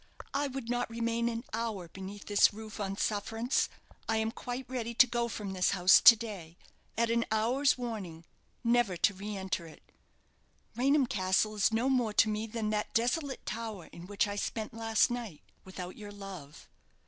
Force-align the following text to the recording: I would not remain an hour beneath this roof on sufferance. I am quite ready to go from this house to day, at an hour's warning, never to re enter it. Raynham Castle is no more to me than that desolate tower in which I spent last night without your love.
I 0.33 0.47
would 0.47 0.67
not 0.67 0.89
remain 0.89 1.29
an 1.29 1.43
hour 1.53 1.87
beneath 1.87 2.25
this 2.25 2.51
roof 2.51 2.79
on 2.79 2.97
sufferance. 2.97 3.69
I 4.09 4.17
am 4.17 4.31
quite 4.31 4.67
ready 4.67 4.95
to 4.95 5.05
go 5.05 5.27
from 5.27 5.53
this 5.53 5.71
house 5.77 6.01
to 6.01 6.15
day, 6.15 6.57
at 6.97 7.11
an 7.11 7.23
hour's 7.29 7.77
warning, 7.77 8.25
never 8.63 8.97
to 8.97 9.13
re 9.13 9.37
enter 9.37 9.67
it. 9.67 9.83
Raynham 10.75 11.05
Castle 11.05 11.53
is 11.53 11.71
no 11.71 11.87
more 11.87 12.13
to 12.13 12.29
me 12.29 12.47
than 12.47 12.71
that 12.71 12.95
desolate 12.95 13.45
tower 13.45 13.89
in 13.93 14.07
which 14.07 14.27
I 14.27 14.37
spent 14.37 14.73
last 14.73 15.11
night 15.11 15.43
without 15.65 15.95
your 15.97 16.11
love. 16.11 16.67